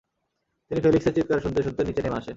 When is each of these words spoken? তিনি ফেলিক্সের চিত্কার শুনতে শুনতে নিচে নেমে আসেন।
তিনি 0.71 0.79
ফেলিক্সের 0.81 1.15
চিত্কার 1.15 1.39
শুনতে 1.39 1.61
শুনতে 1.63 1.81
নিচে 1.83 2.01
নেমে 2.01 2.15
আসেন। 2.15 2.29